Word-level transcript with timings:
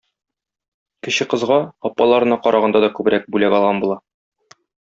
Кече 1.07 1.27
кызга 1.33 1.59
апаларына 1.91 2.39
караганда 2.47 2.83
да 2.87 2.93
күбрәк 2.99 3.31
бүләк 3.37 3.57
алган 3.59 3.83
була. 3.85 4.03